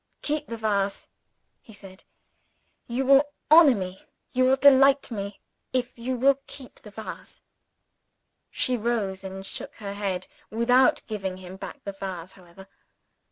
[0.23, 1.07] "Keep the vase!"
[1.61, 2.05] he said.
[2.87, 5.41] "You will honor me, you will delight me,
[5.73, 7.43] if you will keep the vase."
[8.49, 12.67] She rose and shook her head without giving him back the vase, however.